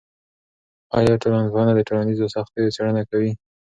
[0.97, 3.31] آیا ټولنپوهنه د ټولنیزو سختیو څیړنه کوي؟